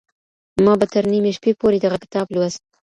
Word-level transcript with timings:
ما 0.65 0.73
به 0.79 0.85
تر 0.93 1.03
نيمي 1.11 1.31
شپې 1.37 1.51
پوري 1.59 1.77
دغه 1.81 1.97
کتاب 2.03 2.27
لوست. 2.35 2.61